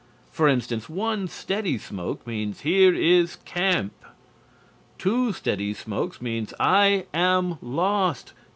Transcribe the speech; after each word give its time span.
For 0.31 0.47
instance, 0.47 0.89
one 0.89 1.27
steady 1.27 1.77
smoke 1.77 2.25
means 2.25 2.61
"Here 2.61 2.91
is 2.91 3.35
camp." 3.45 3.93
Two 4.97 5.31
steady 5.31 5.75
smokes 5.75 6.19
mean 6.19 6.47
"I 6.59 7.05
am 7.13 7.59
lost. 7.61 8.33